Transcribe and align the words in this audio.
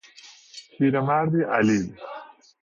پیرمردی 0.77 1.41
علیل 1.57 1.95